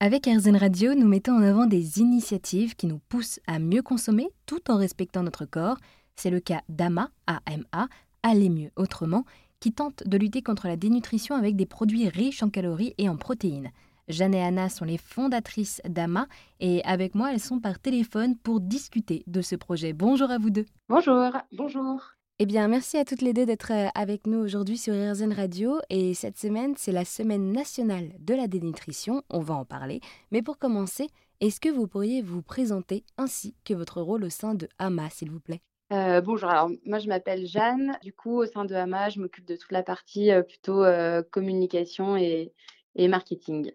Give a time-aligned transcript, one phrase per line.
[0.00, 4.28] Avec RZN Radio, nous mettons en avant des initiatives qui nous poussent à mieux consommer
[4.46, 5.76] tout en respectant notre corps.
[6.14, 7.88] C'est le cas d'AMA, AMA,
[8.22, 9.24] Aller mieux autrement,
[9.58, 13.16] qui tente de lutter contre la dénutrition avec des produits riches en calories et en
[13.16, 13.72] protéines.
[14.06, 16.28] Jeanne et Anna sont les fondatrices d'AMA
[16.60, 19.94] et avec moi, elles sont par téléphone pour discuter de ce projet.
[19.94, 20.66] Bonjour à vous deux.
[20.88, 22.17] Bonjour, bonjour.
[22.40, 25.80] Eh bien, merci à toutes les deux d'être euh, avec nous aujourd'hui sur RZN Radio.
[25.90, 29.24] Et cette semaine, c'est la semaine nationale de la dénutrition.
[29.28, 30.00] On va en parler.
[30.30, 31.08] Mais pour commencer,
[31.40, 35.32] est-ce que vous pourriez vous présenter ainsi que votre rôle au sein de AMA, s'il
[35.32, 35.62] vous plaît?
[35.92, 37.98] Euh, bonjour, alors moi je m'appelle Jeanne.
[38.04, 40.84] Du coup, au sein de AMA, je m'occupe de toute la partie euh, plutôt
[41.32, 42.52] communication et,
[42.94, 43.72] et, marketing.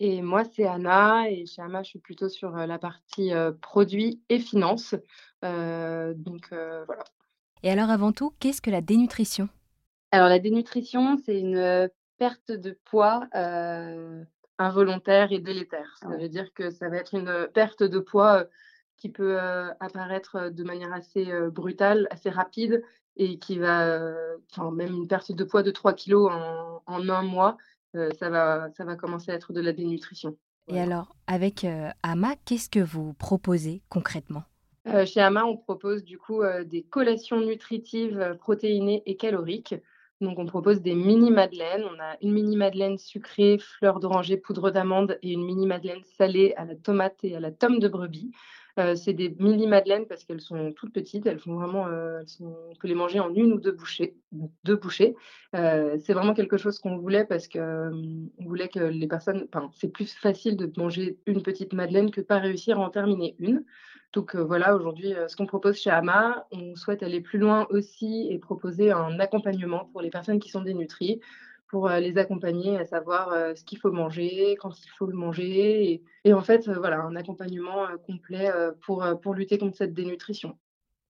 [0.00, 1.30] Et moi, c'est Anna.
[1.30, 4.94] Et chez AMA, je suis plutôt sur la partie produits et finances.
[5.42, 7.04] donc voilà.
[7.62, 9.48] Et alors avant tout, qu'est-ce que la dénutrition?
[10.10, 13.28] Alors la dénutrition, c'est une perte de poids
[14.58, 15.96] involontaire et délétère.
[16.00, 18.46] Ça veut dire que ça va être une perte de poids
[18.96, 19.38] qui peut
[19.80, 22.82] apparaître de manière assez brutale, assez rapide
[23.16, 24.00] et qui va,
[24.50, 26.32] enfin même une perte de poids de 3 kilos
[26.86, 27.56] en, un mois,
[27.94, 30.36] ça, va, ça va commencer à être de la dénutrition.
[30.68, 31.66] Et alors, avec
[32.02, 34.42] AMA, qu'est-ce que vous proposez concrètement?
[34.88, 39.74] Euh, chez Ama, on propose du coup euh, des collations nutritives euh, protéinées et caloriques.
[40.20, 41.84] Donc, on propose des mini madeleines.
[41.84, 46.54] On a une mini madeleine sucrée, fleur d'oranger, poudre d'amande et une mini madeleine salée
[46.56, 48.32] à la tomate et à la tome de brebis.
[48.96, 51.26] C'est des mini madeleines parce qu'elles sont toutes petites.
[51.26, 51.86] Elles font vraiment,
[52.40, 54.16] on peut les manger en une ou deux bouchées.
[54.64, 55.16] Deux bouchées.
[55.52, 57.90] c'est vraiment quelque chose qu'on voulait parce que
[58.38, 62.20] on voulait que les personnes, enfin, c'est plus facile de manger une petite madeleine que
[62.20, 63.64] de pas réussir à en terminer une.
[64.14, 68.38] Donc voilà, aujourd'hui, ce qu'on propose chez AMA, on souhaite aller plus loin aussi et
[68.38, 71.20] proposer un accompagnement pour les personnes qui sont dénutries,
[71.68, 76.32] pour les accompagner à savoir ce qu'il faut manger, quand il faut le manger, et,
[76.32, 80.56] en fait, voilà, un accompagnement complet pour, pour lutter contre cette dénutrition.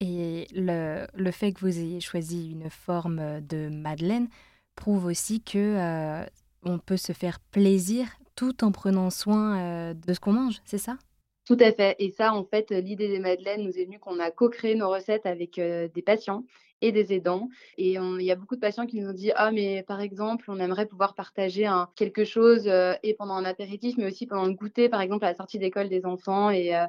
[0.00, 4.28] Et le, le, fait que vous ayez choisi une forme de Madeleine
[4.74, 6.24] prouve aussi que
[6.64, 10.98] on peut se faire plaisir tout en prenant soin de ce qu'on mange, c'est ça?
[11.48, 11.96] Tout à fait.
[11.98, 15.24] Et ça, en fait, l'idée des madeleines nous est venue qu'on a co-créé nos recettes
[15.24, 16.44] avec euh, des patients
[16.80, 17.48] et des aidants.
[17.76, 20.46] Et il y a beaucoup de patients qui nous ont dit Ah, mais par exemple,
[20.48, 24.54] on aimerait pouvoir partager quelque chose euh, et pendant un apéritif, mais aussi pendant le
[24.54, 26.50] goûter, par exemple, à la sortie d'école des enfants.
[26.50, 26.86] Et, euh,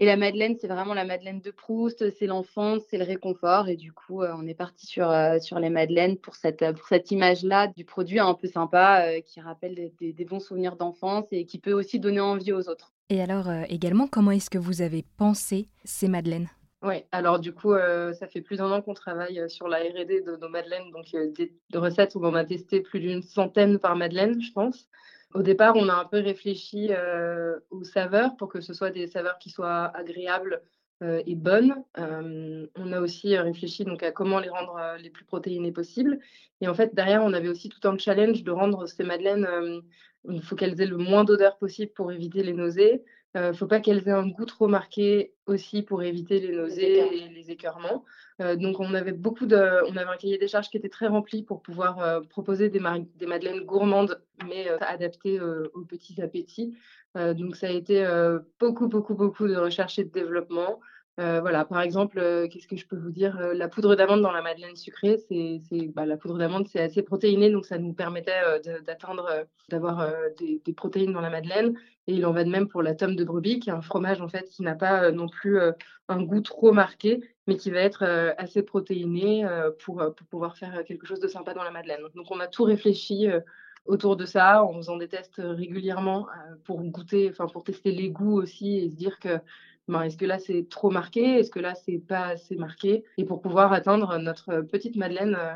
[0.00, 3.68] et la Madeleine, c'est vraiment la Madeleine de Proust, c'est l'enfance, c'est le réconfort.
[3.68, 5.08] Et du coup, on est parti sur,
[5.40, 9.92] sur les Madeleines pour cette, pour cette image-là du produit un peu sympa qui rappelle
[10.00, 12.94] des, bons souvenirs d'enfance et qui peut aussi donner envie aux autres.
[13.10, 16.48] Et alors euh, également, comment est-ce que vous avez pensé ces madeleines?
[16.84, 19.78] Oui, alors du coup, euh, ça fait plus d'un an qu'on travaille euh, sur la
[19.78, 23.96] R&D de nos madeleines, donc des recettes où on a testé plus d'une centaine par
[23.96, 24.88] madeleine, je pense.
[25.34, 26.90] Au départ, on a un peu réfléchi
[27.70, 30.62] aux saveurs pour que ce soit des saveurs qui soient agréables
[31.00, 31.74] et bonnes.
[31.96, 36.20] on a aussi réfléchi donc à comment les rendre les plus protéinées possibles.
[36.60, 39.82] Et en fait, derrière, on avait aussi tout un challenge de rendre ces madeleines
[40.30, 43.04] il faut qu'elles aient le moins d'odeur possible pour éviter les nausées.
[43.34, 46.54] Il euh, ne faut pas qu'elles aient un goût trop marqué aussi pour éviter les
[46.54, 48.04] nausées et les écœurements.
[48.40, 49.56] Euh, donc on avait beaucoup de,
[49.90, 52.80] on avait un cahier des charges qui était très rempli pour pouvoir euh, proposer des,
[53.16, 56.76] des, madeleines gourmandes mais adaptées aux petits appétits.
[57.14, 58.04] donc ça a été
[58.58, 60.80] beaucoup beaucoup beaucoup de recherche et de développement.
[61.20, 64.20] Euh, voilà, par exemple, euh, qu'est-ce que je peux vous dire euh, La poudre d'amande
[64.20, 65.60] dans la madeleine sucrée, c'est,
[65.94, 71.12] bah, la poudre d'amande, c'est assez protéiné, donc ça nous permettait d'atteindre, d'avoir des, protéines
[71.12, 71.78] dans la madeleine.
[72.08, 74.20] Et il en va de même pour la tome de brebis, qui est un fromage
[74.20, 75.58] en fait qui n'a pas non plus
[76.08, 78.04] un goût trop marqué, mais qui va être
[78.36, 79.46] assez protéiné
[79.84, 82.02] pour, pouvoir faire quelque chose de sympa dans la madeleine.
[82.14, 83.28] Donc on a tout réfléchi
[83.86, 86.26] autour de ça, en faisant des tests régulièrement
[86.64, 89.38] pour goûter, enfin pour tester les goûts aussi et se dire que
[89.88, 91.38] est-ce que là c'est trop marqué?
[91.38, 93.04] Est-ce que là c'est pas assez marqué?
[93.18, 95.54] Et pour pouvoir atteindre notre petite Madeleine euh,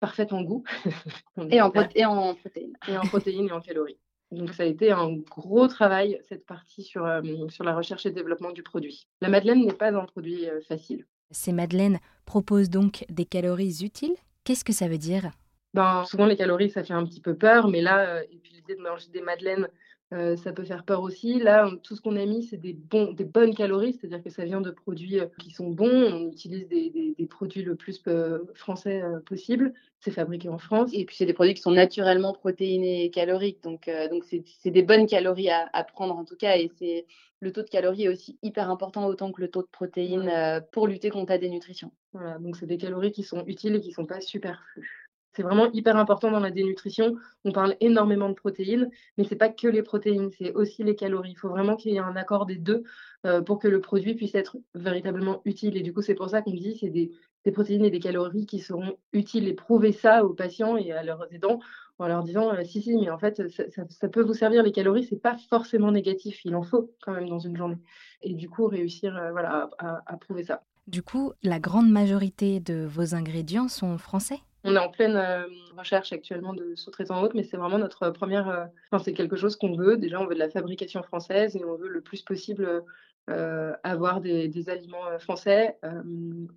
[0.00, 0.64] parfaite en goût.
[1.50, 2.76] et, en et en protéines.
[2.88, 3.98] Et en protéines et en calories.
[4.32, 8.10] Donc ça a été un gros travail, cette partie sur, euh, sur la recherche et
[8.10, 9.06] développement du produit.
[9.20, 11.06] La Madeleine n'est pas un produit euh, facile.
[11.30, 14.14] Ces madeleines proposent donc des calories utiles?
[14.44, 15.30] Qu'est-ce que ça veut dire?
[15.74, 18.76] Ben, Souvent les calories, ça fait un petit peu peur, mais là, et puis l'idée
[18.76, 19.68] de manger des madeleines
[20.12, 21.40] euh, ça peut faire peur aussi.
[21.40, 24.44] Là, tout ce qu'on a mis, c'est des, bons, des bonnes calories, c'est-à-dire que ça
[24.44, 25.90] vient de produits euh, qui sont bons.
[25.90, 29.74] On utilise des, des, produits le plus euh, français possible.
[29.98, 30.90] C'est fabriqué en France.
[30.92, 33.62] Et puis, c'est des produits qui sont naturellement protéinés et caloriques.
[33.64, 36.56] Donc, donc c'est des bonnes calories à, à, prendre en tout cas.
[36.56, 37.06] Et c'est
[37.40, 40.86] le taux de calories est aussi hyper important, autant que le taux de protéines pour
[40.86, 41.90] lutter contre la dénutrition.
[42.12, 45.05] Voilà, donc c'est des calories qui sont utiles et qui ne sont pas superflues.
[45.36, 47.16] C'est vraiment hyper important dans la dénutrition.
[47.44, 48.88] On parle énormément de protéines,
[49.18, 51.32] mais c'est pas que les protéines, c'est aussi les calories.
[51.32, 52.84] Il faut vraiment qu'il y ait un accord des deux
[53.26, 55.76] euh, pour que le produit puisse être véritablement utile.
[55.76, 57.12] Et du coup, c'est pour ça qu'on dit c'est des,
[57.44, 61.02] des, protéines et des calories qui seront utiles et prouver ça aux patients et à
[61.02, 61.60] leurs aidants
[61.98, 65.04] en leur disant euh, si si mais en fait ça, peut vous servir les calories
[65.04, 67.78] c'est pas forcément négatif il en faut quand même dans une journée
[68.20, 70.62] et du coup réussir euh, voilà à prouver ça.
[70.88, 74.40] Du coup la grande majorité de vos ingrédients sont français?
[74.66, 75.46] On est en pleine euh,
[75.76, 78.48] recherche actuellement de sous-traitants autres, mais c'est vraiment notre première.
[78.48, 79.96] Euh, c'est quelque chose qu'on veut.
[79.96, 82.82] Déjà, on veut de la fabrication française et on veut le plus possible
[83.30, 85.78] euh, avoir des, aliments français.
[85.84, 86.02] Euh,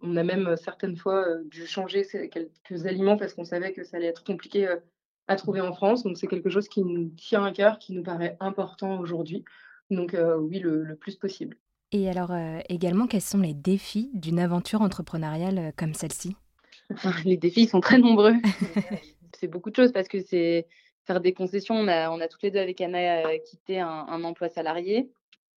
[0.01, 4.07] on a même certaines fois dû changer quelques aliments parce qu'on savait que ça allait
[4.07, 4.67] être compliqué
[5.27, 6.03] à trouver en France.
[6.03, 9.45] Donc, c'est quelque chose qui nous tient à cœur, qui nous paraît important aujourd'hui.
[9.91, 11.57] Donc, oui, le, plus possible.
[11.91, 12.31] Et alors,
[12.69, 16.35] également, quels sont les défis d'une aventure entrepreneuriale comme celle-ci?
[17.25, 18.33] Les défis sont très nombreux.
[19.39, 20.67] c'est beaucoup de choses parce que c'est
[21.05, 21.75] faire des concessions.
[21.75, 25.09] On a, on a toutes les deux avec Anna euh, quitté un, un, emploi salarié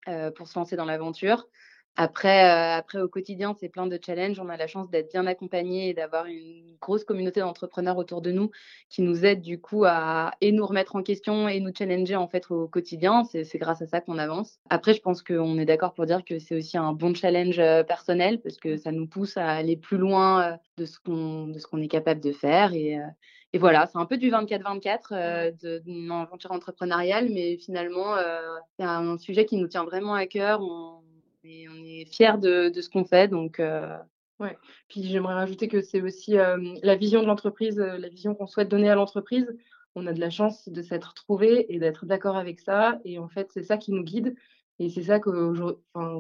[0.09, 1.49] euh, pour se lancer dans l'aventure.
[1.97, 4.41] Après, euh, après, au quotidien, c'est plein de challenges.
[4.41, 8.33] On a la chance d'être bien accompagnés et d'avoir une grosse communauté d'entrepreneurs autour de
[8.33, 8.51] nous
[8.89, 12.29] qui nous aident du coup à et nous remettre en question et nous challenger en
[12.29, 13.25] fait au quotidien.
[13.25, 14.59] C'est grâce à ça qu'on avance.
[14.71, 17.83] Après, je pense qu'on est d'accord pour dire que c'est aussi un bon challenge euh,
[17.85, 21.59] personnel parce que ça nous pousse à aller plus loin euh, de ce qu'on de
[21.59, 22.99] ce qu'on est capable de faire et
[23.55, 28.17] et voilà, c'est un peu du 24-24 d'une aventure entrepreneuriale, mais finalement,
[28.79, 30.63] c'est un sujet qui nous tient vraiment à cœur.
[30.63, 31.02] On,
[31.45, 33.29] on est fiers de, ce qu'on fait.
[33.29, 33.97] Donc, euh...
[34.89, 38.91] Puis j'aimerais rajouter que c'est aussi la vision de l'entreprise, la vision qu'on souhaite donner
[38.91, 39.47] à l'entreprise.
[39.95, 42.99] On a de la chance de s'être trouvé et d'être d'accord avec ça.
[43.05, 44.35] Et en fait, c'est ça qui nous guide.
[44.81, 45.21] Et c'est ça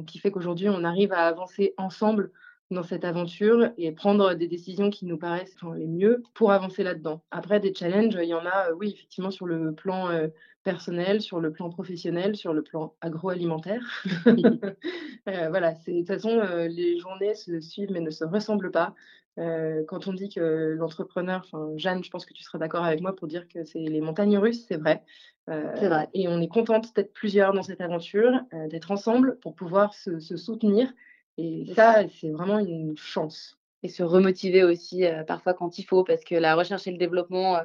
[0.07, 2.31] qui fait qu'aujourd'hui, on arrive à avancer ensemble
[2.73, 6.83] dans cette aventure et prendre des décisions qui nous paraissent enfin, les mieux pour avancer
[6.83, 7.23] là-dedans.
[7.31, 10.29] Après, des challenges, il y en a, oui, effectivement, sur le plan euh,
[10.65, 13.83] personnel, sur le plan professionnel, sur le plan agroalimentaire.
[14.27, 18.95] euh, voilà, de toute façon, euh, les journées se suivent mais ne se ressemblent pas.
[19.39, 21.47] Euh, quand on dit que l'entrepreneur,
[21.77, 24.37] Jeanne, je pense que tu seras d'accord avec moi pour dire que c'est les montagnes
[24.39, 25.03] russes, c'est vrai.
[25.49, 26.09] Euh, vrai.
[26.15, 30.21] Et on est contente d'être plusieurs dans cette aventure, euh, d'être ensemble pour pouvoir se,
[30.21, 30.93] se soutenir.
[31.39, 33.59] Et ça, c'est vraiment une chance.
[33.83, 36.99] Et se remotiver aussi euh, parfois quand il faut, parce que la recherche et le
[36.99, 37.61] développement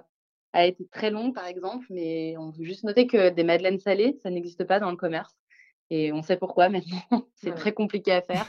[0.53, 4.17] a été très long, par exemple, mais on veut juste noter que des madeleines salées,
[4.23, 5.35] ça n'existe pas dans le commerce.
[5.89, 7.27] Et on sait pourquoi maintenant.
[7.35, 7.55] c'est ouais.
[7.55, 8.47] très compliqué à faire.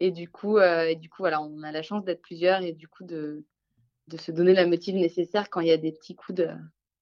[0.00, 2.72] et du coup, euh, et du coup, voilà, on a la chance d'être plusieurs et
[2.72, 3.44] du coup de,
[4.08, 6.48] de se donner la motive nécessaire quand il y a des petits coups de,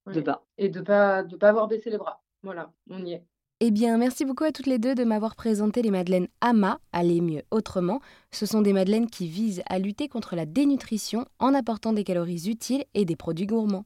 [0.06, 0.14] ouais.
[0.14, 0.44] de bas.
[0.56, 2.22] Et de pas de pas avoir baissé les bras.
[2.42, 3.24] Voilà, on y est.
[3.60, 7.20] Eh bien, merci beaucoup à toutes les deux de m'avoir présenté les madeleines AMA, aller
[7.20, 8.00] mieux autrement.
[8.30, 12.48] Ce sont des madeleines qui visent à lutter contre la dénutrition en apportant des calories
[12.48, 13.84] utiles et des produits gourmands.